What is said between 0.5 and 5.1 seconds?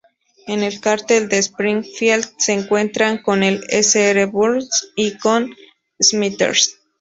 el cartel de Springfield, se encuentran con el Sr. Burns